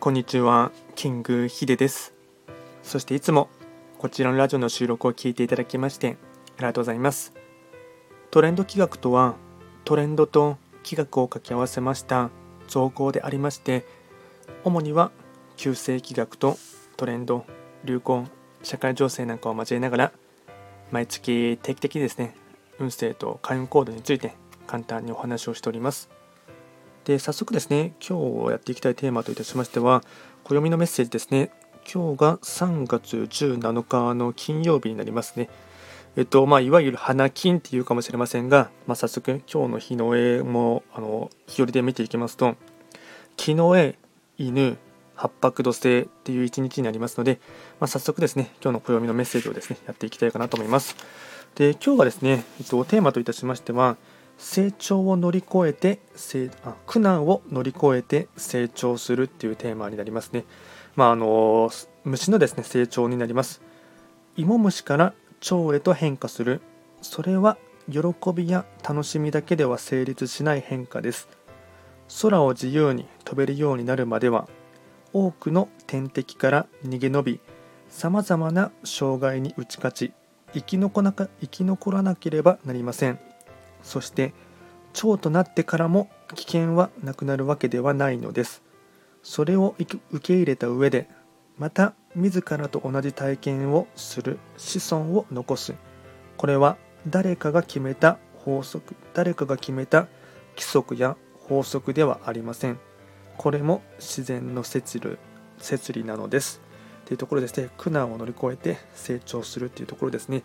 [0.00, 2.14] こんにちは、キングヒデです。
[2.82, 3.50] そしていつも
[3.98, 6.16] こちらのラジオの収録を聞いていただきまして
[6.56, 7.34] ありがとうございます。
[8.30, 9.34] トレンド企画とは
[9.84, 12.30] トレンドと企画を掛け合わせました
[12.66, 13.84] 造語でありまして
[14.64, 15.10] 主には
[15.58, 16.56] 旧世企画と
[16.96, 17.44] トレンド、
[17.84, 18.24] 流行、
[18.62, 20.12] 社会情勢なんかを交えながら
[20.90, 22.34] 毎月定期的にですね
[22.78, 24.32] 運勢と開運コードについて
[24.66, 26.08] 簡単にお話をしております。
[27.04, 30.02] で早速ですね今日やっていきたいテーマといたしましては
[30.44, 31.50] 暦のメッセージですね。
[31.92, 35.48] 今日が3月17日の金曜日になりますね。
[36.16, 42.56] えっとまあ、いわゆる花金っていうかもしれませんが、まあ、早速今日の日の絵もあの日和で見ていきますと
[43.36, 43.96] 木の絵
[44.36, 44.76] 犬
[45.14, 47.38] 八白土星っていう一日になりますので、
[47.78, 50.96] まあ、早速ですね今日の暦のメッセージをですねやっていきたいかなと思います。
[51.54, 53.96] で今日はですね、えっと、テーマといたしましては
[54.40, 56.00] 成長を乗り越えて
[56.64, 60.44] あ苦難を乗り越えて成長するっていうテーマになりますね。
[60.96, 61.70] まあ、あの
[62.04, 63.60] 虫のですね成長になります。
[64.36, 66.62] 芋虫から蝶へと変化する。
[67.02, 67.58] それは
[67.90, 68.00] 喜
[68.34, 71.28] びや楽しみだけでは成立しない変化です。
[72.22, 74.48] 空を自由に飛べるようになるまでは
[75.12, 77.40] 多くの天敵から逃げ延び
[77.88, 80.12] さまざまな障害に打ち勝ち
[80.54, 83.29] 生き残生き残らなければなりません。
[83.82, 84.32] そして
[84.92, 88.62] 蝶となってからも危険はなくなるわけではないのです。
[89.22, 91.08] それを受け入れた上で
[91.58, 95.74] また自らと同じ体験をする子孫を残す。
[96.36, 100.08] これは誰かが決めた法則誰かが決めた
[100.52, 102.78] 規則や法則ではありません。
[103.36, 105.18] これも自然の摂理
[105.58, 106.60] 摂理なのです。
[107.04, 110.42] というところですね苦難を乗り越えて成長するというところですね。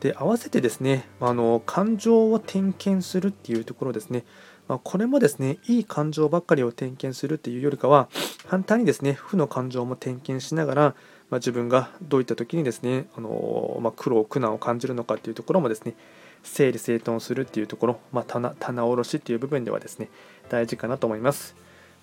[0.00, 4.24] で合わせてですねあの感情を点検するっていうところですね、
[4.68, 8.08] まあ、これもですねいい感情ばっかりを点検するっていうよりかは
[8.46, 10.82] 反対にですね負の感情も点検しながら、
[11.30, 15.94] まあ、自分がどういった時にですねあの、まあ、苦労苦難を感じるのかっていうところもですね
[16.42, 20.10] 整理整頓するっていうところ、まあ、棚棚卸しっていう部分ではですね
[20.48, 21.56] 大事かなと思います。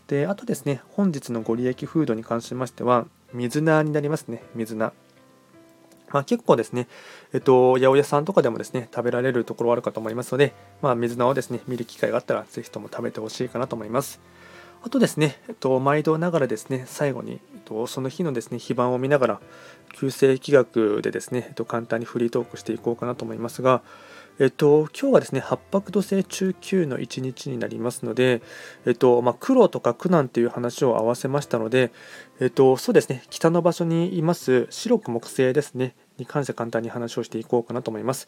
[0.07, 4.43] であとですね本日のご利益フードに関しましては水菜になりますね。
[4.53, 4.91] 水菜。
[6.13, 6.87] まあ、結構ですね、
[7.33, 14.21] えっと、八百屋さんとかでもですね、食べられるところはあるかと思いますので、まあ、水菜をですね、見る機会があったら、ぜひとも食べてほしいかなと思います。
[14.85, 19.41] あとですね、えっと、毎度ながらですね、最後に、えっと、その日のですね、非番を見ながら、
[19.93, 23.81] 旧世紀学でですね、えっと、簡単にフリートークしていこうかなと思いますが、
[24.39, 28.41] えっと、今日はですね、八白土星中級の一日になりますので、
[28.85, 31.91] えっと、まあ、苦労とか苦難という話を合わせましたので、
[32.39, 38.27] えっと、そうですね、北の場所にいます白く木星ですね、に関して簡単に話をしていこうかなと思います。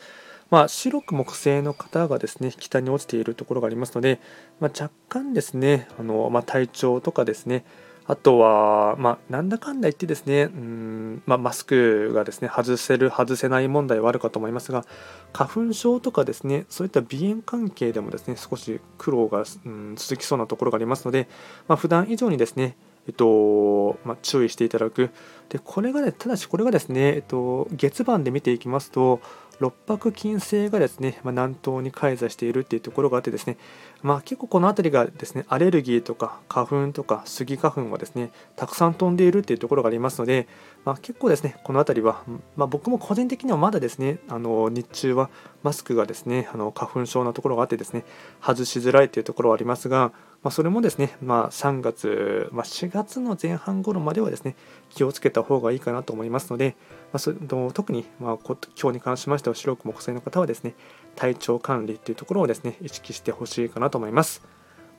[0.49, 4.19] まあ、白く木星の方がですね北に落ちているところがありますので、
[4.59, 7.65] まあ、若干ですねあの、まあ、体調とかですね
[8.07, 14.85] あとは、まあ、なんだかんだ言ってですね、うんまあ、マスクがですね外せる、外せない問題はあるかと思いますが、
[15.33, 21.27] 花粉症とかですね、そういった鼻炎関係でもですね少し苦労が、うん、続きそうなところがありますので、
[21.67, 25.11] まあ、普段以上にですねえっとまあ、注意していただく。
[25.49, 29.21] で、これがね、ただしこれがですね、えっと、月番で見ていきますと、
[29.59, 33.57] 六白金星がですね、まあ、南東に開座しているっていうところがあってですね、
[34.05, 40.47] まあ、結構この辺りがですねアレルギーとか花粉とかスギ花粉はですねたくさん飛んでいるっていうところがありますので、
[40.83, 42.21] まあ、結構ですねこの辺りは、
[42.55, 45.31] まあ、僕も個人的にはまだですねあの日中は
[45.63, 48.05] マスクがですねあの花粉症のところがあってですね
[48.43, 50.11] 外しづらいというところはありますが、
[50.43, 54.55] まあ、それもですね、まあ、3月、まあ、4月の前半頃まではですね
[54.91, 56.75] 気をつけた方がいいかなと思いますので、
[57.11, 57.33] まあ、そ
[57.73, 58.57] 特に、まあ、今
[58.91, 60.75] 日に関しましては白く木星の方はですね
[61.15, 64.41] 体調管理っていうところをですね意識してほしいかなと思います、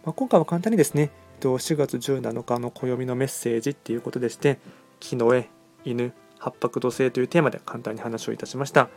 [0.04, 1.10] まあ、今回は簡単にですね
[1.40, 4.58] 4月17日の暦のメッセージっていうことでして
[5.00, 5.48] 木の絵
[5.84, 8.88] 犬八白土星というテーマで簡単に話をいたしました。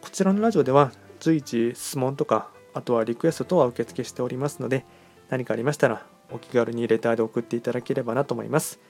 [0.00, 4.84] こちらのラジオでは随時質問とかあとはリクエスト等は受付しておりますので
[5.30, 8.80] 何かありましたらお気軽にレターで送っていただければなと思います。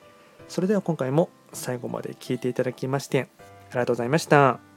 [0.49, 3.29] それでは今回も最後まで聴いていただきまして
[3.71, 4.74] ありがとうございました。